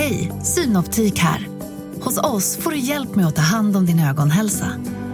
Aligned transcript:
Hej, 0.00 0.32
Synoptik 0.42 1.18
här. 1.18 1.48
Hos 2.02 2.18
oss 2.18 2.56
får 2.56 2.70
du 2.70 2.78
hjälp 2.78 3.14
med 3.14 3.26
att 3.26 3.36
ta 3.36 3.42
hand 3.42 3.76
om 3.76 3.86
din 3.86 4.00
ögonhälsa. 4.00 4.66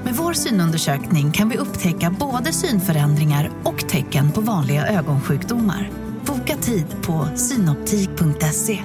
Med 0.05 0.15
vår 0.15 0.33
synundersökning 0.33 1.33
kan 1.33 1.49
vi 1.49 1.57
upptäcka 1.57 2.11
både 2.11 2.53
synförändringar 2.53 3.51
och 3.65 3.89
tecken 3.89 4.33
på 4.33 4.41
vanliga 4.41 4.87
ögonsjukdomar. 4.87 5.91
Boka 6.27 6.57
tid 6.57 6.87
på 7.03 7.29
synoptik.se. 7.37 8.83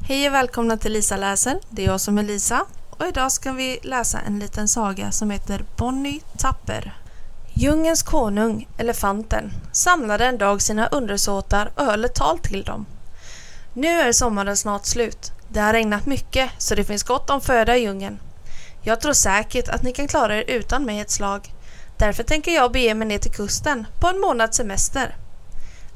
Hej 0.00 0.28
och 0.28 0.34
välkomna 0.34 0.76
till 0.76 0.92
Lisa 0.92 1.16
läser. 1.16 1.60
Det 1.70 1.82
är 1.82 1.86
jag 1.86 2.00
som 2.00 2.18
är 2.18 2.22
Lisa 2.22 2.66
och 2.90 3.06
idag 3.06 3.32
ska 3.32 3.52
vi 3.52 3.78
läsa 3.82 4.20
en 4.20 4.38
liten 4.38 4.68
saga 4.68 5.10
som 5.10 5.30
heter 5.30 5.64
Bonnie 5.78 6.20
Tapper. 6.38 7.05
Djungelns 7.58 8.02
konung, 8.02 8.68
elefanten, 8.78 9.52
samlade 9.72 10.26
en 10.26 10.38
dag 10.38 10.62
sina 10.62 10.86
undersåtar 10.86 11.72
och 11.74 11.84
höll 11.84 12.04
ett 12.04 12.14
tal 12.14 12.38
till 12.38 12.62
dem. 12.62 12.86
Nu 13.74 13.88
är 13.88 14.12
sommaren 14.12 14.56
snart 14.56 14.86
slut. 14.86 15.32
Det 15.48 15.60
har 15.60 15.72
regnat 15.72 16.06
mycket 16.06 16.50
så 16.58 16.74
det 16.74 16.84
finns 16.84 17.02
gott 17.02 17.30
om 17.30 17.40
föda 17.40 17.76
i 17.76 17.80
djungeln. 17.80 18.18
Jag 18.82 19.00
tror 19.00 19.12
säkert 19.12 19.68
att 19.68 19.82
ni 19.82 19.92
kan 19.92 20.08
klara 20.08 20.36
er 20.36 20.44
utan 20.50 20.84
mig 20.84 21.00
ett 21.00 21.10
slag. 21.10 21.54
Därför 21.98 22.22
tänker 22.22 22.54
jag 22.54 22.72
bege 22.72 22.94
mig 22.94 23.08
ner 23.08 23.18
till 23.18 23.32
kusten 23.32 23.86
på 24.00 24.08
en 24.08 24.20
månads 24.20 24.56
semester. 24.56 25.16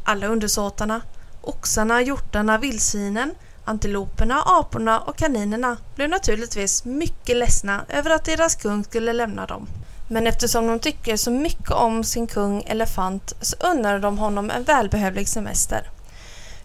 Alla 0.04 0.26
undersåtarna, 0.26 1.00
oxarna, 1.40 2.02
hjortarna, 2.02 2.58
vildsvinen, 2.58 3.34
antiloperna, 3.64 4.42
aporna 4.46 5.00
och 5.00 5.16
kaninerna 5.16 5.76
blev 5.94 6.08
naturligtvis 6.08 6.84
mycket 6.84 7.36
ledsna 7.36 7.84
över 7.88 8.10
att 8.10 8.24
deras 8.24 8.54
kung 8.54 8.84
skulle 8.84 9.12
lämna 9.12 9.46
dem. 9.46 9.68
Men 10.12 10.26
eftersom 10.26 10.66
de 10.66 10.78
tycker 10.78 11.16
så 11.16 11.30
mycket 11.30 11.70
om 11.70 12.04
sin 12.04 12.26
kung 12.26 12.62
Elefant 12.66 13.32
så 13.40 13.56
unnade 13.60 13.98
de 13.98 14.18
honom 14.18 14.50
en 14.50 14.64
välbehövlig 14.64 15.28
semester. 15.28 15.90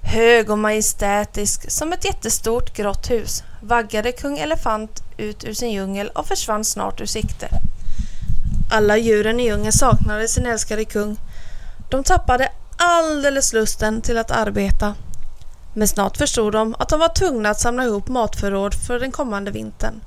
Hög 0.01 0.49
och 0.49 0.57
majestätisk 0.57 1.71
som 1.71 1.93
ett 1.93 2.05
jättestort 2.05 2.73
grått 2.73 3.09
hus 3.09 3.43
vaggade 3.61 4.11
kung 4.11 4.37
Elefant 4.37 5.03
ut 5.17 5.43
ur 5.43 5.53
sin 5.53 5.71
djungel 5.71 6.07
och 6.07 6.27
försvann 6.27 6.65
snart 6.65 7.01
ur 7.01 7.05
sikte. 7.05 7.49
Alla 8.71 8.97
djuren 8.97 9.39
i 9.39 9.43
djungeln 9.43 9.71
saknade 9.71 10.27
sin 10.27 10.45
älskade 10.45 10.85
kung. 10.85 11.17
De 11.89 12.03
tappade 12.03 12.51
alldeles 12.77 13.53
lusten 13.53 14.01
till 14.01 14.17
att 14.17 14.31
arbeta. 14.31 14.95
Men 15.73 15.87
snart 15.87 16.17
förstod 16.17 16.53
de 16.53 16.75
att 16.79 16.89
de 16.89 16.99
var 16.99 17.09
tvungna 17.09 17.49
att 17.49 17.59
samla 17.59 17.83
ihop 17.83 18.07
matförråd 18.07 18.73
för 18.87 18.99
den 18.99 19.11
kommande 19.11 19.51
vintern. 19.51 20.01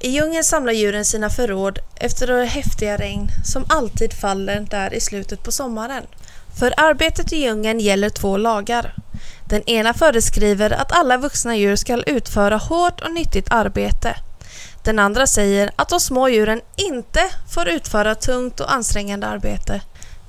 I 0.00 0.08
djungeln 0.08 0.44
samlar 0.44 0.72
djuren 0.72 1.04
sina 1.04 1.30
förråd 1.30 1.78
efter 1.96 2.26
det 2.26 2.44
häftiga 2.44 2.96
regn 2.96 3.28
som 3.44 3.64
alltid 3.68 4.12
faller 4.12 4.60
där 4.60 4.94
i 4.94 5.00
slutet 5.00 5.42
på 5.42 5.52
sommaren. 5.52 6.02
För 6.58 6.74
arbetet 6.76 7.32
i 7.32 7.36
djungeln 7.36 7.80
gäller 7.80 8.10
två 8.10 8.36
lagar. 8.36 8.94
Den 9.48 9.62
ena 9.62 9.94
föreskriver 9.94 10.70
att 10.70 10.92
alla 10.92 11.16
vuxna 11.16 11.56
djur 11.56 11.76
ska 11.76 12.02
utföra 12.02 12.56
hårt 12.56 13.00
och 13.00 13.12
nyttigt 13.12 13.50
arbete. 13.50 14.14
Den 14.84 14.98
andra 14.98 15.26
säger 15.26 15.70
att 15.76 15.88
de 15.88 16.00
små 16.00 16.28
djuren 16.28 16.60
inte 16.76 17.20
får 17.54 17.68
utföra 17.68 18.14
tungt 18.14 18.60
och 18.60 18.72
ansträngande 18.72 19.26
arbete. 19.26 19.80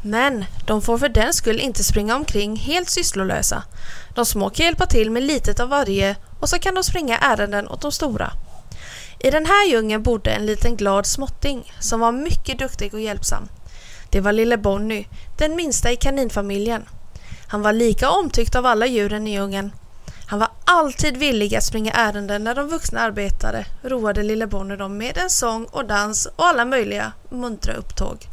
Men 0.02 0.45
de 0.67 0.81
får 0.81 0.97
för 0.97 1.09
den 1.09 1.34
skull 1.34 1.59
inte 1.59 1.84
springa 1.84 2.16
omkring 2.16 2.56
helt 2.56 2.90
sysslolösa. 2.90 3.64
De 4.16 4.25
små 4.25 4.50
kan 4.50 4.66
hjälpa 4.66 4.86
till 4.86 5.12
med 5.12 5.23
litet 5.23 5.59
av 5.59 5.70
varje 5.70 6.16
och 6.40 6.50
så 6.50 6.59
kan 6.59 6.75
de 6.75 6.84
springa 6.84 7.17
ärenden 7.17 7.67
åt 7.67 7.81
de 7.81 7.92
stora. 7.92 8.34
I 9.22 9.31
den 9.31 9.45
här 9.45 9.70
djungeln 9.70 10.03
bodde 10.03 10.31
en 10.31 10.45
liten 10.45 10.75
glad 10.75 11.06
småtting 11.06 11.73
som 11.80 12.00
var 12.00 12.12
mycket 12.12 12.59
duktig 12.59 12.94
och 12.94 13.00
hjälpsam. 13.00 13.50
Det 14.09 14.22
var 14.22 14.31
lille 14.31 14.58
Bonny, 14.58 15.06
den 15.38 15.56
minsta 15.56 15.92
i 15.92 15.95
kaninfamiljen. 15.95 16.86
Han 17.47 17.62
var 17.62 17.73
lika 17.73 18.09
omtyckt 18.09 18.56
av 18.56 18.66
alla 18.66 18.86
djuren 18.86 19.28
i 19.28 19.34
djungeln. 19.34 19.72
Han 20.25 20.40
var 20.40 20.50
alltid 20.66 21.17
villig 21.17 21.56
att 21.56 21.64
springa 21.64 21.92
ärenden 21.92 22.44
när 22.44 22.56
de 22.56 22.67
vuxna 22.67 23.00
arbetade, 23.00 23.66
roade 23.84 24.23
lille 24.23 24.47
Bonny 24.47 24.75
dem 24.75 24.97
med 24.97 25.17
en 25.17 25.30
sång 25.30 25.66
och 25.66 25.86
dans 25.86 26.25
och 26.25 26.46
alla 26.46 26.66
möjliga 26.66 27.12
muntra 27.30 27.74
upptåg. 27.74 28.28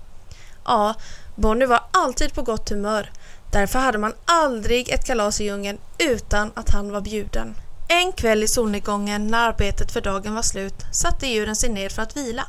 Ja, 0.65 0.95
Bonny 1.35 1.67
var 1.67 1.81
alltid 1.91 2.35
på 2.35 2.43
gott 2.43 2.71
humör. 2.71 3.11
Därför 3.53 3.79
hade 3.79 3.99
man 3.99 4.13
aldrig 4.25 4.91
ett 4.91 5.07
kalas 5.07 5.41
i 5.41 5.45
djungeln 5.45 5.79
utan 5.99 6.51
att 6.55 6.71
han 6.71 6.93
var 6.93 7.01
bjuden. 7.01 7.55
En 7.89 8.13
kväll 8.13 8.43
i 8.43 8.49
solnedgången 8.49 9.27
när 9.27 9.49
arbetet 9.49 9.93
för 9.93 10.01
dagen 10.01 10.35
var 10.35 10.43
slut 10.43 10.85
satte 10.93 11.27
djuren 11.27 11.57
sig 11.57 11.69
ner 11.69 11.89
för 11.89 12.03
att 12.03 12.17
vila. 12.17 12.47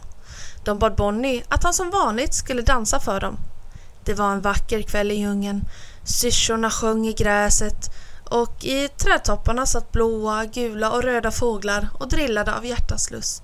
De 0.63 0.79
bad 0.79 0.95
Bonnie 0.95 1.43
att 1.49 1.63
han 1.63 1.73
som 1.73 1.89
vanligt 1.89 2.33
skulle 2.33 2.61
dansa 2.61 2.99
för 2.99 3.19
dem. 3.19 3.37
Det 4.05 4.13
var 4.13 4.31
en 4.31 4.41
vacker 4.41 4.81
kväll 4.81 5.11
i 5.11 5.15
djungeln. 5.15 5.61
Syrsorna 6.03 6.69
sjöng 6.69 7.07
i 7.07 7.13
gräset 7.13 7.89
och 8.29 8.65
i 8.65 8.87
trädtopparna 8.87 9.65
satt 9.65 9.91
blåa, 9.91 10.45
gula 10.45 10.91
och 10.91 11.03
röda 11.03 11.31
fåglar 11.31 11.89
och 11.93 12.09
drillade 12.09 12.55
av 12.55 12.65
hjärtats 12.65 13.11
lust. 13.11 13.43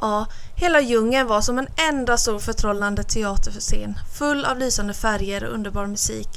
Ja, 0.00 0.26
hela 0.56 0.80
djungeln 0.80 1.26
var 1.26 1.40
som 1.40 1.58
en 1.58 1.68
enda 1.76 2.16
stor 2.16 2.38
förtrollande 2.38 3.04
teaterscen 3.04 3.94
full 4.18 4.44
av 4.44 4.58
lysande 4.58 4.94
färger 4.94 5.44
och 5.44 5.54
underbar 5.54 5.86
musik. 5.86 6.28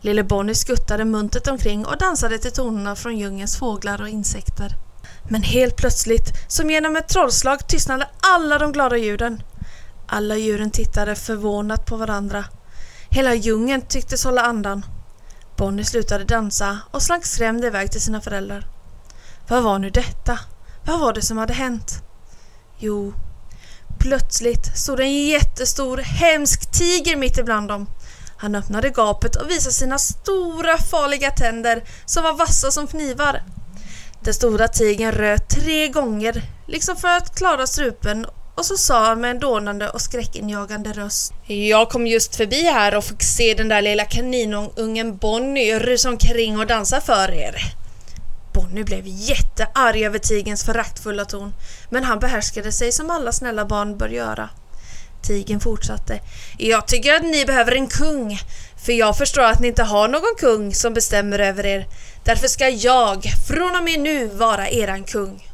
Lille 0.00 0.24
Bonnie 0.24 0.54
skuttade 0.54 1.04
muntet 1.04 1.48
omkring 1.48 1.86
och 1.86 1.98
dansade 1.98 2.38
till 2.38 2.52
tonerna 2.52 2.96
från 2.96 3.18
djungelns 3.18 3.56
fåglar 3.56 4.02
och 4.02 4.08
insekter. 4.08 4.76
Men 5.30 5.42
helt 5.42 5.76
plötsligt, 5.76 6.32
som 6.48 6.70
genom 6.70 6.96
ett 6.96 7.08
trollslag, 7.08 7.68
tystnade 7.68 8.08
alla 8.20 8.58
de 8.58 8.72
glada 8.72 8.96
ljuden. 8.96 9.42
Alla 10.06 10.36
djuren 10.36 10.70
tittade 10.70 11.14
förvånat 11.14 11.86
på 11.86 11.96
varandra. 11.96 12.44
Hela 13.10 13.34
djungeln 13.34 13.82
tycktes 13.82 14.24
hålla 14.24 14.42
andan. 14.42 14.84
Bonnie 15.56 15.84
slutade 15.84 16.24
dansa 16.24 16.78
och 16.90 17.02
slank 17.02 17.24
skrämd 17.24 17.64
iväg 17.64 17.92
till 17.92 18.00
sina 18.00 18.20
föräldrar. 18.20 18.66
Vad 19.48 19.62
var 19.62 19.78
nu 19.78 19.90
detta? 19.90 20.38
Vad 20.84 21.00
var 21.00 21.12
det 21.12 21.22
som 21.22 21.38
hade 21.38 21.52
hänt? 21.52 22.02
Jo, 22.78 23.12
plötsligt 23.98 24.76
stod 24.76 25.00
en 25.00 25.26
jättestor, 25.26 25.96
hemsk 25.96 26.72
tiger 26.72 27.16
mitt 27.16 27.38
ibland 27.38 27.68
dem. 27.68 27.86
Han 28.40 28.54
öppnade 28.54 28.90
gapet 28.90 29.36
och 29.36 29.50
visade 29.50 29.72
sina 29.72 29.98
stora 29.98 30.78
farliga 30.78 31.30
tänder 31.30 31.82
som 32.06 32.22
var 32.22 32.32
vassa 32.32 32.70
som 32.70 32.86
knivar. 32.86 33.42
Den 34.20 34.34
stora 34.34 34.68
tigern 34.68 35.12
röt 35.12 35.48
tre 35.48 35.88
gånger, 35.88 36.42
liksom 36.66 36.96
för 36.96 37.08
att 37.08 37.36
klara 37.36 37.66
strupen 37.66 38.26
och 38.54 38.64
så 38.64 38.76
sa 38.76 39.06
han 39.06 39.20
med 39.20 39.30
en 39.30 39.38
dånande 39.38 39.90
och 39.90 40.00
skräckinjagande 40.00 40.92
röst. 40.92 41.32
Jag 41.46 41.90
kom 41.90 42.06
just 42.06 42.36
förbi 42.36 42.62
här 42.62 42.96
och 42.96 43.04
fick 43.04 43.22
se 43.22 43.54
den 43.54 43.68
där 43.68 43.82
lilla 43.82 44.04
kaninungen 44.04 45.16
Bonnie 45.16 45.78
rusa 45.78 46.08
omkring 46.08 46.58
och 46.58 46.66
dansa 46.66 47.00
för 47.00 47.30
er. 47.32 47.54
Bonnie 48.52 48.84
blev 48.84 49.02
jättearg 49.06 50.02
över 50.02 50.18
tigens 50.18 50.64
föraktfulla 50.64 51.24
ton, 51.24 51.54
men 51.90 52.04
han 52.04 52.18
behärskade 52.18 52.72
sig 52.72 52.92
som 52.92 53.10
alla 53.10 53.32
snälla 53.32 53.64
barn 53.64 53.98
bör 53.98 54.08
göra. 54.08 54.48
Tigen 55.22 55.60
fortsatte. 55.60 56.20
Jag 56.58 56.88
tycker 56.88 57.14
att 57.14 57.22
ni 57.22 57.44
behöver 57.44 57.74
en 57.74 57.86
kung. 57.86 58.38
För 58.84 58.92
jag 58.92 59.18
förstår 59.18 59.42
att 59.42 59.60
ni 59.60 59.68
inte 59.68 59.82
har 59.82 60.08
någon 60.08 60.34
kung 60.38 60.74
som 60.74 60.94
bestämmer 60.94 61.38
över 61.38 61.66
er. 61.66 61.86
Därför 62.24 62.48
ska 62.48 62.68
jag 62.68 63.22
från 63.48 63.76
och 63.76 63.84
med 63.84 64.00
nu 64.00 64.26
vara 64.26 64.68
eran 64.68 65.04
kung. 65.04 65.48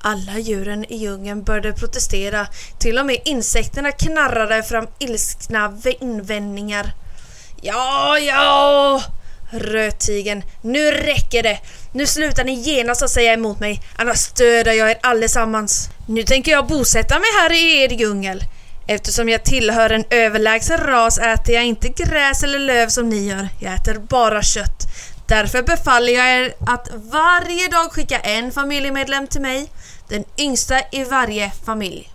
Alla 0.00 0.38
djuren 0.38 0.84
i 0.84 0.96
djungeln 0.96 1.42
började 1.42 1.72
protestera. 1.72 2.46
Till 2.78 2.98
och 2.98 3.06
med 3.06 3.18
insekterna 3.24 3.92
knarrade 3.92 4.62
fram 4.62 4.86
ilskna 4.98 5.78
invändningar. 6.00 6.92
Ja, 7.60 8.18
ja, 8.18 9.02
Rödtigen. 9.52 10.42
Nu 10.62 10.90
räcker 10.90 11.42
det! 11.42 11.58
Nu 11.92 12.06
slutar 12.06 12.44
ni 12.44 12.52
genast 12.52 13.02
att 13.02 13.10
säga 13.10 13.32
emot 13.32 13.60
mig, 13.60 13.80
annars 13.96 14.32
dödar 14.32 14.72
jag 14.72 14.90
er 14.90 14.98
allesammans. 15.02 15.88
Nu 16.06 16.22
tänker 16.22 16.52
jag 16.52 16.66
bosätta 16.66 17.18
mig 17.18 17.28
här 17.40 17.52
i 17.52 17.82
er 17.82 17.88
djungel. 17.88 18.44
Eftersom 18.86 19.28
jag 19.28 19.44
tillhör 19.44 19.90
en 19.90 20.04
överlägsen 20.10 20.78
ras 20.78 21.18
äter 21.18 21.54
jag 21.54 21.64
inte 21.64 21.88
gräs 21.88 22.42
eller 22.42 22.58
löv 22.58 22.88
som 22.88 23.08
ni 23.08 23.28
gör. 23.28 23.48
Jag 23.60 23.74
äter 23.74 23.98
bara 23.98 24.42
kött. 24.42 24.82
Därför 25.28 25.62
befaller 25.62 26.12
jag 26.12 26.26
er 26.26 26.54
att 26.66 26.88
varje 26.94 27.68
dag 27.68 27.92
skicka 27.92 28.18
en 28.18 28.52
familjemedlem 28.52 29.26
till 29.26 29.40
mig, 29.40 29.68
den 30.08 30.24
yngsta 30.38 30.80
i 30.92 31.04
varje 31.04 31.50
familj. 31.66 32.12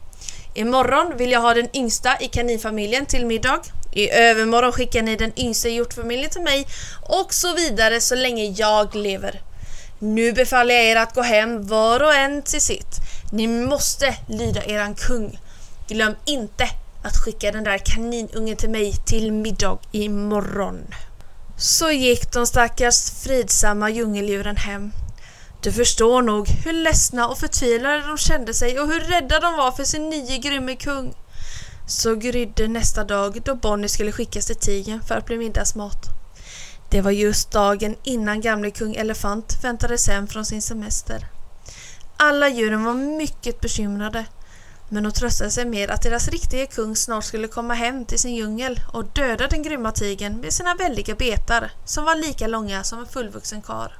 Imorgon 0.53 1.17
vill 1.17 1.31
jag 1.31 1.41
ha 1.41 1.53
den 1.53 1.67
yngsta 1.73 2.17
i 2.19 2.27
kaninfamiljen 2.27 3.05
till 3.05 3.25
middag. 3.25 3.59
I 3.97 4.09
övermorgon 4.09 4.71
skickar 4.71 5.01
ni 5.01 5.15
den 5.15 5.39
yngsta 5.39 5.69
hjortfamiljen 5.69 6.29
till 6.29 6.41
mig 6.41 6.67
och 7.01 7.33
så 7.33 7.53
vidare 7.53 8.01
så 8.01 8.15
länge 8.15 8.43
jag 8.43 8.95
lever. 8.95 9.41
Nu 9.99 10.33
befaller 10.33 10.75
jag 10.75 10.83
er 10.83 10.95
att 10.95 11.15
gå 11.15 11.21
hem 11.21 11.67
var 11.67 12.03
och 12.03 12.15
en 12.15 12.41
till 12.41 12.61
sitt. 12.61 12.95
Ni 13.31 13.47
måste 13.47 14.15
lyda 14.27 14.63
eran 14.63 14.95
kung. 14.95 15.39
Glöm 15.87 16.15
inte 16.25 16.69
att 17.03 17.17
skicka 17.17 17.51
den 17.51 17.63
där 17.63 17.77
kaninungen 17.77 18.57
till 18.57 18.69
mig 18.69 18.93
till 19.05 19.31
middag 19.31 19.77
imorgon. 19.91 20.93
Så 21.57 21.91
gick 21.91 22.33
de 22.33 22.47
stackars 22.47 23.11
fridsamma 23.23 23.89
djungeldjuren 23.89 24.57
hem. 24.57 24.91
Du 25.61 25.71
förstår 25.71 26.21
nog 26.21 26.49
hur 26.49 26.73
ledsna 26.73 27.27
och 27.27 27.37
förtvivlade 27.37 28.07
de 28.07 28.17
kände 28.17 28.53
sig 28.53 28.79
och 28.79 28.87
hur 28.87 28.99
rädda 28.99 29.39
de 29.39 29.57
var 29.57 29.71
för 29.71 29.83
sin 29.83 30.09
nye 30.09 30.37
grymme 30.37 30.75
kung. 30.75 31.13
Så 31.87 32.15
grydde 32.15 32.67
nästa 32.67 33.03
dag 33.03 33.41
då 33.45 33.55
Bonnie 33.55 33.89
skulle 33.89 34.11
skickas 34.11 34.45
till 34.45 34.55
tigern 34.55 35.01
för 35.01 35.15
att 35.15 35.25
bli 35.25 35.37
middagsmat. 35.37 36.05
Det 36.89 37.01
var 37.01 37.11
just 37.11 37.51
dagen 37.51 37.95
innan 38.03 38.41
gamle 38.41 38.71
kung 38.71 38.95
Elefant 38.95 39.63
väntades 39.63 40.07
hem 40.07 40.27
från 40.27 40.45
sin 40.45 40.61
semester. 40.61 41.27
Alla 42.17 42.49
djuren 42.49 42.83
var 42.83 42.93
mycket 42.93 43.61
bekymrade 43.61 44.25
men 44.89 45.03
de 45.03 45.11
tröstade 45.11 45.51
sig 45.51 45.65
med 45.65 45.91
att 45.91 46.01
deras 46.01 46.27
riktiga 46.27 46.65
kung 46.65 46.95
snart 46.95 47.23
skulle 47.23 47.47
komma 47.47 47.73
hem 47.73 48.05
till 48.05 48.19
sin 48.19 48.35
djungel 48.35 48.79
och 48.93 49.05
döda 49.05 49.47
den 49.47 49.63
grymma 49.63 49.91
tigern 49.91 50.37
med 50.41 50.53
sina 50.53 50.75
väldiga 50.75 51.15
betar 51.15 51.71
som 51.85 52.05
var 52.05 52.15
lika 52.15 52.47
långa 52.47 52.83
som 52.83 52.99
en 52.99 53.07
fullvuxen 53.07 53.61
kar. 53.61 53.97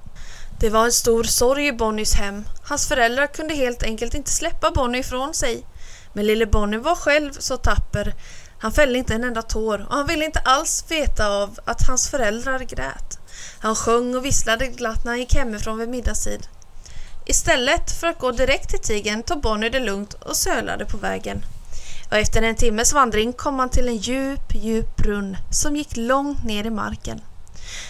Det 0.60 0.70
var 0.70 0.86
en 0.86 0.92
stor 0.92 1.24
sorg 1.24 1.68
i 1.68 1.74
Bonnys 1.74 2.14
hem. 2.14 2.44
Hans 2.64 2.88
föräldrar 2.88 3.28
kunde 3.28 3.54
helt 3.54 3.84
enkelt 3.84 4.14
inte 4.14 4.32
släppa 4.32 4.72
Bonny 4.72 4.98
ifrån 4.98 5.34
sig. 5.34 5.66
Men 6.14 6.28
lille 6.28 6.46
Bonny 6.46 6.78
var 6.78 6.96
själv 6.96 7.32
så 7.32 7.58
tapper. 7.58 8.14
Han 8.60 8.72
fällde 8.72 9.00
inte 9.00 9.14
en 9.14 9.24
enda 9.24 9.42
tår 9.42 9.86
och 9.90 9.96
han 9.96 10.08
ville 10.08 10.26
inte 10.26 10.40
alls 10.40 10.86
veta 10.90 11.28
av 11.28 11.60
att 11.66 11.88
hans 11.88 12.10
föräldrar 12.10 12.60
grät. 12.60 13.20
Han 13.60 13.76
sjöng 13.76 14.16
och 14.16 14.26
visslade 14.26 14.68
glatt 14.68 15.04
när 15.04 15.12
han 15.12 15.20
gick 15.20 15.36
hemifrån 15.36 15.78
vid 15.78 15.90
middagstid. 15.90 16.48
Istället 17.26 17.92
för 17.92 18.08
att 18.08 18.20
gå 18.20 18.32
direkt 18.32 18.70
till 18.70 18.80
tigern 18.80 19.24
tog 19.24 19.42
Bonnie 19.42 19.70
det 19.70 19.80
lugnt 19.80 20.14
och 20.14 20.36
sölade 20.36 20.86
på 20.86 20.98
vägen. 20.98 21.42
Och 22.12 22.18
efter 22.18 22.42
en 22.42 22.56
timmes 22.56 22.94
vandring 22.94 23.34
kom 23.34 23.60
han 23.60 23.70
till 23.70 23.88
en 23.88 23.98
djup, 23.98 24.56
djup 24.56 24.96
brunn 24.96 25.38
som 25.52 25.76
gick 25.76 25.98
långt 25.98 26.44
ner 26.44 26.64
i 26.66 26.70
marken. 26.70 27.22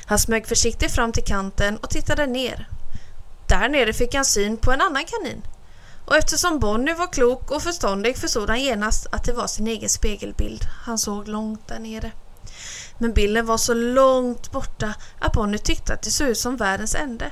Han 0.05 0.19
smög 0.19 0.47
försiktigt 0.47 0.91
fram 0.91 1.11
till 1.11 1.23
kanten 1.23 1.77
och 1.77 1.89
tittade 1.89 2.25
ner. 2.25 2.67
Där 3.47 3.69
nere 3.69 3.93
fick 3.93 4.15
han 4.15 4.25
syn 4.25 4.57
på 4.57 4.71
en 4.71 4.81
annan 4.81 5.05
kanin. 5.05 5.41
Och 6.07 6.17
eftersom 6.17 6.59
Bonny 6.59 6.93
var 6.93 7.13
klok 7.13 7.51
och 7.51 7.61
förståndig 7.61 8.17
förstod 8.17 8.49
han 8.49 8.61
genast 8.61 9.07
att 9.11 9.23
det 9.23 9.33
var 9.33 9.47
sin 9.47 9.67
egen 9.67 9.89
spegelbild 9.89 10.65
han 10.85 10.97
såg 10.97 11.27
långt 11.27 11.67
där 11.67 11.79
nere. 11.79 12.11
Men 12.97 13.13
bilden 13.13 13.45
var 13.45 13.57
så 13.57 13.73
långt 13.73 14.51
borta 14.51 14.93
att 15.19 15.33
Bonny 15.33 15.57
tyckte 15.57 15.93
att 15.93 16.01
det 16.01 16.11
såg 16.11 16.27
ut 16.27 16.37
som 16.37 16.57
världens 16.57 16.95
ände. 16.95 17.31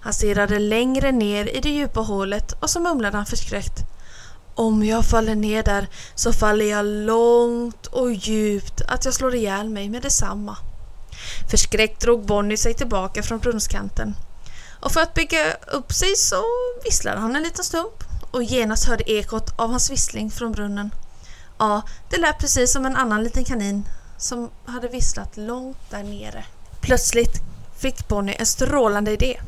Han 0.00 0.12
stirrade 0.12 0.58
längre 0.58 1.12
ner 1.12 1.56
i 1.56 1.60
det 1.60 1.68
djupa 1.68 2.00
hålet 2.00 2.52
och 2.52 2.70
så 2.70 2.80
mumlade 2.80 3.16
han 3.16 3.26
förskräckt. 3.26 3.78
Om 4.54 4.84
jag 4.84 5.04
faller 5.04 5.34
ner 5.34 5.62
där 5.62 5.88
så 6.14 6.32
faller 6.32 6.64
jag 6.64 6.86
långt 6.86 7.86
och 7.86 8.12
djupt 8.12 8.80
att 8.88 9.04
jag 9.04 9.14
slår 9.14 9.34
ihjäl 9.34 9.68
mig 9.68 9.88
med 9.88 10.02
detsamma. 10.02 10.56
Förskräckt 11.50 12.00
drog 12.00 12.26
Bonnie 12.26 12.56
sig 12.56 12.74
tillbaka 12.74 13.22
från 13.22 13.38
brunnskanten. 13.38 14.14
Och 14.80 14.92
för 14.92 15.00
att 15.00 15.14
bygga 15.14 15.52
upp 15.52 15.92
sig 15.92 16.16
så 16.16 16.44
visslade 16.84 17.20
han 17.20 17.36
en 17.36 17.42
liten 17.42 17.64
stump 17.64 18.04
och 18.30 18.42
genast 18.42 18.84
hörde 18.84 19.10
ekot 19.10 19.50
av 19.56 19.70
hans 19.70 19.90
vissling 19.90 20.30
från 20.30 20.52
brunnen. 20.52 20.90
Ja, 21.58 21.82
det 22.10 22.16
lät 22.16 22.38
precis 22.38 22.72
som 22.72 22.86
en 22.86 22.96
annan 22.96 23.24
liten 23.24 23.44
kanin 23.44 23.88
som 24.18 24.50
hade 24.66 24.88
visslat 24.88 25.36
långt 25.36 25.90
där 25.90 26.02
nere. 26.02 26.44
Plötsligt 26.80 27.34
fick 27.78 28.08
Bonnie 28.08 28.36
en 28.38 28.46
strålande 28.46 29.10
idé. 29.12 29.40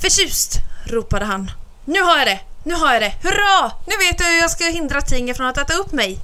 Förtjust! 0.00 0.56
ropade 0.84 1.24
han. 1.24 1.50
Nu 1.84 2.02
har 2.02 2.18
jag 2.18 2.26
det! 2.26 2.40
Nu 2.64 2.74
har 2.74 2.92
jag 2.92 3.02
det! 3.02 3.14
Hurra! 3.22 3.72
Nu 3.86 3.96
vet 3.96 4.20
jag 4.20 4.26
hur 4.26 4.38
jag 4.40 4.50
ska 4.50 4.64
hindra 4.64 5.00
tigern 5.00 5.34
från 5.34 5.46
att 5.46 5.58
äta 5.58 5.74
upp 5.74 5.92
mig! 5.92 6.18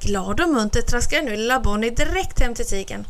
Glad 0.00 0.40
och 0.40 0.48
munter 0.48 0.82
traskade 0.82 1.22
nu 1.22 1.36
lilla 1.36 1.60
Bonnie 1.60 1.90
direkt 1.90 2.40
hem 2.40 2.54
till 2.54 2.66
tigern. 2.66 3.06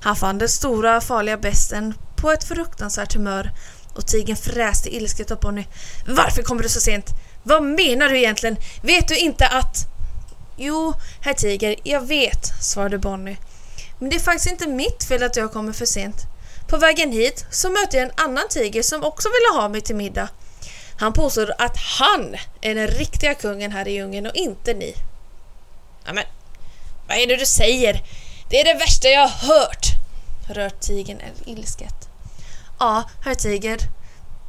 Han 0.00 0.16
fann 0.16 0.38
den 0.38 0.48
stora 0.48 1.00
farliga 1.00 1.36
besten 1.36 1.94
på 2.16 2.30
ett 2.30 2.44
fruktansvärt 2.44 3.14
humör 3.14 3.50
och 3.96 4.06
tigern 4.06 4.36
fräste 4.36 4.94
ilsket 4.96 5.30
upp 5.30 5.40
Bonnie. 5.40 5.66
Varför 6.06 6.42
kommer 6.42 6.62
du 6.62 6.68
så 6.68 6.80
sent? 6.80 7.06
Vad 7.42 7.62
menar 7.62 8.08
du 8.08 8.18
egentligen? 8.18 8.56
Vet 8.82 9.08
du 9.08 9.16
inte 9.16 9.46
att... 9.46 9.76
Jo, 10.56 10.94
herr 11.20 11.34
tiger, 11.34 11.76
jag 11.82 12.06
vet, 12.06 12.46
svarade 12.60 12.98
Bonnie. 12.98 13.36
Men 13.98 14.10
det 14.10 14.16
är 14.16 14.20
faktiskt 14.20 14.50
inte 14.50 14.68
mitt 14.68 15.04
fel 15.04 15.22
att 15.22 15.36
jag 15.36 15.52
kommer 15.52 15.72
för 15.72 15.86
sent. 15.86 16.16
På 16.68 16.76
vägen 16.76 17.12
hit 17.12 17.46
så 17.50 17.70
mötte 17.70 17.96
jag 17.96 18.06
en 18.06 18.24
annan 18.24 18.48
tiger 18.50 18.82
som 18.82 19.04
också 19.04 19.28
ville 19.28 19.60
ha 19.60 19.68
mig 19.68 19.80
till 19.80 19.96
middag. 19.96 20.28
Han 20.98 21.12
påstod 21.12 21.50
att 21.58 21.76
han 21.76 22.36
är 22.60 22.74
den 22.74 22.88
riktiga 22.88 23.34
kungen 23.34 23.72
här 23.72 23.88
i 23.88 23.92
djungeln 23.92 24.26
och 24.26 24.34
inte 24.34 24.74
ni. 24.74 24.94
Men 26.04 26.24
vad 27.08 27.16
är 27.16 27.26
det 27.26 27.36
du 27.36 27.46
säger? 27.46 28.02
Det 28.50 28.60
är 28.60 28.64
det 28.64 28.78
värsta 28.78 29.08
jag 29.08 29.28
har 29.28 29.58
hört! 29.58 29.86
Rört 30.48 30.80
tigern 30.80 31.20
ilsket. 31.44 31.95
Ja, 32.78 33.10
herr 33.24 33.34
tiger. 33.34 33.78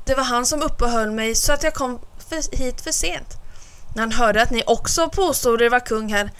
Det 0.05 0.15
var 0.15 0.23
han 0.23 0.45
som 0.45 0.61
uppehöll 0.61 1.11
mig 1.11 1.35
så 1.35 1.53
att 1.53 1.63
jag 1.63 1.73
kom 1.73 1.99
för, 2.29 2.57
hit 2.57 2.81
för 2.81 2.91
sent. 2.91 3.37
När 3.95 4.01
han 4.01 4.11
hörde 4.11 4.41
att 4.41 4.51
ni 4.51 4.63
också 4.67 5.09
påstod 5.09 5.61
er 5.61 5.69
vara 5.69 5.79
kung 5.79 6.13
här 6.13 6.31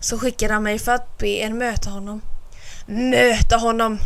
så 0.00 0.18
skickade 0.18 0.54
han 0.54 0.62
mig 0.62 0.78
för 0.78 0.92
att 0.92 1.18
be 1.18 1.28
er 1.28 1.50
möta 1.50 1.90
honom. 1.90 2.22
Möta 2.86 3.56
honom! 3.56 3.98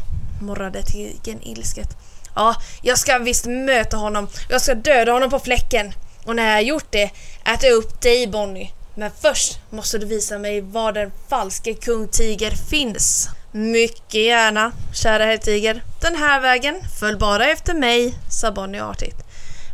morrade 0.42 0.82
tigern 0.82 1.42
ilsket. 1.42 1.96
Ja, 2.34 2.54
jag 2.82 2.98
ska 2.98 3.18
visst 3.18 3.46
möta 3.46 3.96
honom. 3.96 4.28
Jag 4.48 4.60
ska 4.60 4.74
döda 4.74 5.12
honom 5.12 5.30
på 5.30 5.38
fläcken. 5.38 5.92
Och 6.24 6.36
när 6.36 6.46
jag 6.46 6.52
har 6.52 6.60
gjort 6.60 6.86
det, 6.90 7.10
äter 7.44 7.68
jag 7.68 7.76
upp 7.76 8.00
dig 8.00 8.26
Bonnie. 8.26 8.72
Men 8.94 9.10
först 9.20 9.60
måste 9.70 9.98
du 9.98 10.06
visa 10.06 10.38
mig 10.38 10.60
var 10.60 10.92
den 10.92 11.12
falske 11.28 11.74
kung 11.74 12.08
Tiger 12.08 12.50
finns. 12.50 13.28
Mycket 13.52 14.14
gärna, 14.24 14.72
kära 14.92 15.24
herr 15.24 15.36
Tiger. 15.36 15.82
Den 16.00 16.14
här 16.14 16.40
vägen, 16.40 16.76
följ 17.00 17.16
bara 17.16 17.46
efter 17.46 17.74
mig, 17.74 18.18
sa 18.30 18.52
Bonnie 18.52 18.80
artigt. 18.82 19.16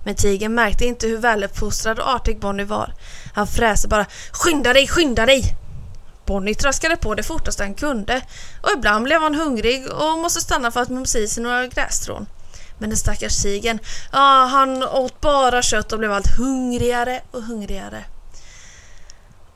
Men 0.04 0.14
Tigern 0.14 0.54
märkte 0.54 0.84
inte 0.84 1.06
hur 1.06 1.18
väluppfostrad 1.18 1.98
och 1.98 2.08
artig 2.08 2.40
Bonnie 2.40 2.64
var. 2.64 2.94
Han 3.34 3.46
fräste 3.46 3.88
bara 3.88 4.06
”Skynda 4.32 4.72
dig, 4.72 4.88
skynda 4.88 5.26
dig!” 5.26 5.56
Bonnie 6.26 6.54
traskade 6.54 6.96
på 6.96 7.14
det 7.14 7.22
fortast 7.22 7.60
han 7.60 7.74
kunde 7.74 8.22
och 8.62 8.70
ibland 8.76 9.04
blev 9.04 9.20
han 9.20 9.34
hungrig 9.34 9.92
och 9.92 10.18
måste 10.18 10.40
stanna 10.40 10.70
för 10.70 10.80
att 10.80 10.88
mumsa 10.88 11.18
i 11.18 11.28
sig 11.28 11.42
några 11.42 11.66
grässtrån. 11.66 12.26
Men 12.78 12.90
den 12.90 12.98
stackars 12.98 13.42
tigern, 13.42 13.78
ja, 14.12 14.48
han 14.50 14.82
åt 14.82 15.20
bara 15.20 15.62
kött 15.62 15.92
och 15.92 15.98
blev 15.98 16.12
allt 16.12 16.36
hungrigare 16.36 17.20
och 17.30 17.42
hungrigare. 17.42 18.04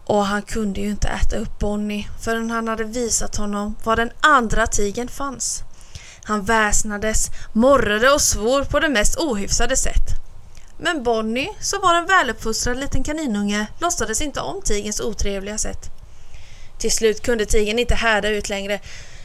Och 0.08 0.26
han 0.26 0.42
kunde 0.42 0.80
ju 0.80 0.90
inte 0.90 1.08
äta 1.08 1.36
upp 1.36 1.58
Bonnie 1.58 2.08
förrän 2.20 2.50
han 2.50 2.68
hade 2.68 2.84
visat 2.84 3.36
honom 3.36 3.76
var 3.84 3.96
den 3.96 4.10
andra 4.20 4.66
tigern 4.66 5.08
fanns. 5.08 5.62
Han 6.24 6.44
väsnades, 6.44 7.30
morrade 7.52 8.10
och 8.10 8.20
svor 8.20 8.64
på 8.64 8.80
det 8.80 8.88
mest 8.88 9.16
ohyfsade 9.16 9.76
sätt. 9.76 10.02
Men 10.78 11.02
Bonnie, 11.02 11.48
som 11.60 11.80
var 11.80 11.94
en 11.94 12.06
väluppfostrad 12.06 12.76
liten 12.76 13.04
kaninunge, 13.04 13.66
låtsades 13.80 14.20
inte 14.20 14.40
om 14.40 14.62
tigens 14.62 15.00
otrevliga 15.00 15.58
sätt. 15.58 15.90
Till 16.78 16.92
slut 16.92 17.22
kunde 17.22 17.46
tigern 17.46 17.78
inte 17.78 17.94
härda 17.94 18.28
ut 18.28 18.48
längre. 18.48 18.80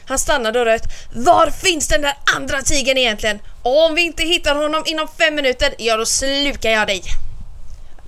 Han 0.06 0.18
stannade 0.18 0.60
och 0.60 0.66
röt. 0.66 0.84
Var 1.12 1.50
finns 1.50 1.88
den 1.88 2.02
där 2.02 2.14
andra 2.36 2.62
tigern 2.62 2.98
egentligen? 2.98 3.38
Om 3.62 3.94
vi 3.94 4.02
inte 4.02 4.22
hittar 4.22 4.54
honom 4.54 4.82
inom 4.86 5.08
fem 5.18 5.34
minuter, 5.34 5.74
ja 5.78 5.96
då 5.96 6.06
slukar 6.06 6.70
jag 6.70 6.86
dig. 6.86 7.02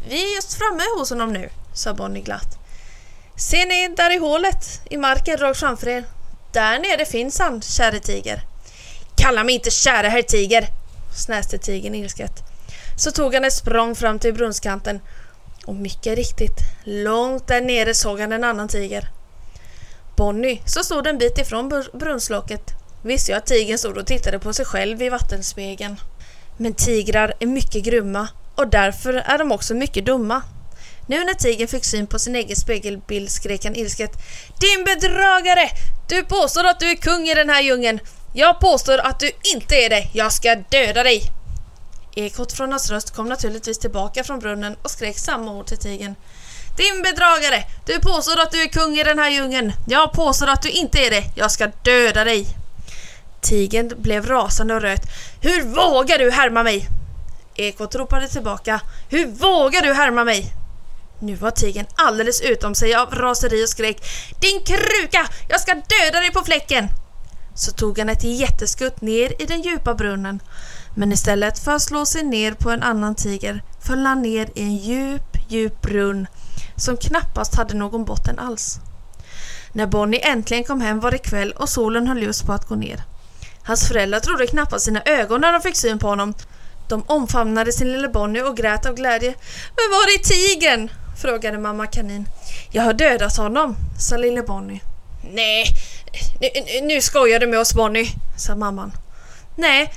Vi 0.09 0.33
är 0.33 0.35
just 0.35 0.55
framme 0.55 0.83
hos 0.99 1.11
honom 1.11 1.33
nu, 1.33 1.49
sa 1.75 1.95
Bonnie 1.95 2.21
glatt. 2.21 2.66
Ser 3.39 3.67
ni 3.67 3.95
där 3.97 4.17
i 4.17 4.19
hålet 4.19 4.81
i 4.91 4.97
marken 4.97 5.37
rakt 5.37 5.61
framför 5.61 5.89
er? 5.89 6.05
Där 6.53 6.79
nere 6.79 7.05
finns 7.05 7.39
han, 7.39 7.63
käre 7.63 8.01
tiger. 8.01 8.43
Kalla 9.17 9.45
mig 9.45 9.55
inte 9.55 9.71
käre 9.71 10.09
herr 10.09 10.23
tiger, 10.23 10.67
snäste 11.17 11.59
tigern 11.59 11.95
ilsket. 11.95 12.33
Så 12.99 13.11
tog 13.11 13.35
han 13.35 13.45
ett 13.45 13.53
språng 13.53 13.95
fram 13.95 14.19
till 14.19 14.35
brunnskanten 14.35 15.01
och 15.67 15.75
mycket 15.75 16.17
riktigt, 16.17 16.59
långt 16.85 17.49
där 17.49 17.61
nere 17.61 17.95
såg 17.95 18.21
han 18.21 18.33
en 18.33 18.45
annan 18.45 18.69
tiger. 18.69 19.09
Bonnie, 20.17 20.63
som 20.67 20.85
stod 20.85 21.07
en 21.07 21.19
bit 21.19 21.39
ifrån 21.39 21.85
brunnslocket, 21.93 22.71
visste 23.03 23.33
jag 23.33 23.39
att 23.39 23.47
tigern 23.47 23.79
stod 23.79 23.99
och 23.99 24.07
tittade 24.07 24.39
på 24.39 24.53
sig 24.53 24.65
själv 24.65 25.03
i 25.03 25.09
vattenspegeln. 25.09 26.01
Men 26.57 26.75
tigrar 26.75 27.35
är 27.41 27.47
mycket 27.47 27.85
grymma 27.85 28.29
och 28.55 28.69
därför 28.69 29.15
är 29.15 29.39
de 29.39 29.53
också 29.53 29.75
mycket 29.75 30.07
dumma. 30.07 30.43
Nu 31.07 31.25
när 31.25 31.35
tigern 31.35 31.69
fick 31.69 31.85
syn 31.85 32.07
på 32.07 32.19
sin 32.19 32.37
egen 32.37 32.57
spegelbild 32.57 33.31
skrek 33.31 33.65
han 33.65 33.77
ilsket 33.77 34.13
Din 34.61 34.85
bedragare! 34.85 35.71
Du 36.09 36.25
påstår 36.25 36.65
att 36.65 36.81
du 36.81 36.91
är 36.91 36.95
kung 36.95 37.29
i 37.29 37.35
den 37.35 37.51
här 37.51 37.63
djungeln. 37.63 38.01
Jag 38.35 38.61
påstår 38.61 38.99
att 38.99 39.21
du 39.21 39.31
inte 39.55 39.75
är 39.75 39.91
det. 39.91 40.09
Jag 40.13 40.33
ska 40.33 40.57
döda 40.71 41.03
dig! 41.03 41.23
Ekot 42.15 42.53
från 42.53 42.71
hans 42.71 42.91
röst 42.91 43.15
kom 43.15 43.29
naturligtvis 43.29 43.79
tillbaka 43.79 44.25
från 44.25 44.39
brunnen 44.39 44.77
och 44.83 44.91
skrek 44.91 45.19
samma 45.19 45.53
ord 45.53 45.67
till 45.67 45.79
tigern. 45.79 46.15
Din 46.77 47.03
bedragare! 47.03 47.65
Du 47.87 48.01
påstår 48.01 48.41
att 48.41 48.53
du 48.53 48.63
är 48.63 48.69
kung 48.69 48.99
i 48.99 49.05
den 49.05 49.19
här 49.19 49.31
djungeln. 49.31 49.73
Jag 49.89 50.13
påstår 50.13 50.47
att 50.47 50.63
du 50.63 50.71
inte 50.71 50.99
är 50.99 51.11
det. 51.11 51.25
Jag 51.37 51.51
ska 51.51 51.67
döda 51.83 52.25
dig. 52.25 52.47
Tigern 53.41 53.93
blev 53.97 54.27
rasande 54.27 54.75
och 54.75 54.83
röt. 54.83 55.03
Hur 55.41 55.63
vågar 55.63 56.19
du 56.19 56.31
härma 56.31 56.63
mig? 56.63 56.89
Ekot 57.57 57.95
ropade 57.95 58.29
tillbaka. 58.29 58.81
Hur 59.11 59.27
vågar 59.27 59.83
du 59.83 59.93
härma 59.93 60.25
mig? 60.25 60.53
Nu 61.19 61.35
var 61.35 61.51
tigern 61.51 61.87
alldeles 61.95 62.41
utom 62.41 62.75
sig 62.75 62.95
av 62.95 63.11
raseri 63.11 63.65
och 63.65 63.69
skrek 63.69 64.05
Din 64.41 64.61
kruka! 64.65 65.29
Jag 65.49 65.61
ska 65.61 65.75
döda 65.75 66.21
dig 66.21 66.31
på 66.33 66.43
fläcken! 66.45 66.89
Så 67.55 67.73
tog 67.73 67.99
han 67.99 68.09
ett 68.09 68.25
jätteskutt 68.25 69.01
ner 69.01 69.43
i 69.43 69.47
den 69.47 69.63
djupa 69.63 69.95
brunnen. 69.95 70.41
Men 70.97 71.13
istället 71.13 71.59
för 71.59 71.73
att 71.73 71.83
slå 71.83 72.07
sig 72.07 72.23
ner 72.23 72.53
på 72.53 72.71
en 72.71 72.83
annan 72.83 73.15
tiger 73.15 73.63
föll 73.87 74.07
han 74.07 74.23
ner 74.23 74.51
i 74.55 74.63
en 74.63 74.77
djup, 74.77 75.37
djup 75.49 75.83
brunn 75.83 76.27
som 76.77 76.97
knappast 76.97 77.55
hade 77.55 77.75
någon 77.75 78.05
botten 78.05 78.39
alls. 78.39 78.81
När 79.73 79.87
Bonnie 79.87 80.21
äntligen 80.21 80.65
kom 80.65 80.81
hem 80.81 81.01
var 81.01 81.11
det 81.11 81.19
kväll 81.19 81.53
och 81.53 81.69
solen 81.69 82.07
höll 82.07 82.23
just 82.23 82.47
på 82.47 82.53
att 82.53 82.69
gå 82.69 82.75
ner. 82.75 83.03
Hans 83.63 83.89
föräldrar 83.89 84.21
trodde 84.21 84.47
knappast 84.47 84.85
sina 84.85 85.03
ögon 85.03 85.41
när 85.41 85.53
de 85.53 85.61
fick 85.61 85.77
syn 85.77 85.99
på 85.99 86.09
honom. 86.09 86.35
De 86.89 87.03
omfamnade 87.07 87.73
sin 87.73 87.93
lille 87.93 88.09
Bonnie 88.09 88.43
och 88.43 88.57
grät 88.57 88.87
av 88.87 88.95
glädje. 88.95 89.35
Men 89.77 89.91
var 89.91 90.15
är 90.15 90.19
tigern? 90.19 90.91
Frågade 91.17 91.59
mamma 91.59 91.87
kanin. 91.87 92.29
Jag 92.71 92.83
har 92.83 92.93
dödat 92.93 93.37
honom, 93.37 93.77
sa 93.99 94.17
lille 94.17 94.43
Bonnie. 94.43 94.81
Nej, 95.33 95.65
nu, 96.41 96.87
nu 96.87 97.01
skojar 97.01 97.41
du 97.41 97.47
med 97.47 97.59
oss 97.59 97.75
Bonnie, 97.75 98.09
sa 98.37 98.55
mamman. 98.55 98.93
Nej, 99.57 99.93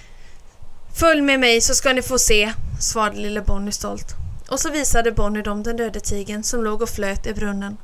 följ 0.96 1.22
med 1.22 1.40
mig 1.40 1.62
så 1.62 1.76
ska 1.76 1.94
ni 1.94 2.02
få 2.02 2.20
se, 2.20 2.54
svarade 2.80 3.18
lille 3.18 3.42
Bonnie 3.42 3.72
stolt. 3.72 4.16
Och 4.50 4.60
så 4.60 4.72
visade 4.72 5.12
Bonnie 5.12 5.42
dem 5.42 5.64
den 5.64 5.78
döde 5.78 6.00
tigern 6.00 6.44
som 6.44 6.64
låg 6.64 6.82
och 6.82 6.90
flöt 6.90 7.28
i 7.28 7.34
brunnen. 7.34 7.78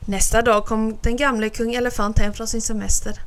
Nästa 0.00 0.42
dag 0.42 0.66
kom 0.66 0.98
den 1.02 1.16
gamle 1.16 1.48
kung 1.48 1.74
Elefant 1.74 2.18
hem 2.18 2.34
från 2.34 2.46
sin 2.46 2.62
semester. 2.62 3.20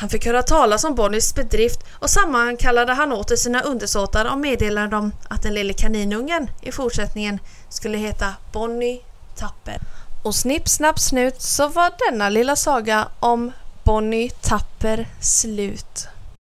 Han 0.00 0.08
fick 0.08 0.26
höra 0.26 0.42
talas 0.42 0.84
om 0.84 0.94
Bonnys 0.94 1.34
bedrift 1.34 1.80
och 1.92 2.10
sammankallade 2.10 2.92
han 2.92 3.12
åter 3.12 3.36
sina 3.36 3.60
undersåtar 3.60 4.32
och 4.32 4.38
meddelade 4.38 4.88
dem 4.88 5.12
att 5.28 5.42
den 5.42 5.54
lille 5.54 5.72
kaninungen 5.72 6.50
i 6.60 6.72
fortsättningen 6.72 7.38
skulle 7.68 7.98
heta 7.98 8.34
Bonnie 8.52 9.00
Tapper. 9.36 9.80
Och 10.22 10.34
snipp 10.34 10.68
snapp 10.68 10.98
snut 10.98 11.42
så 11.42 11.68
var 11.68 12.10
denna 12.10 12.28
lilla 12.28 12.56
saga 12.56 13.08
om 13.20 13.52
Bonnie 13.84 14.30
Tapper 14.30 15.08
slut. 15.20 16.08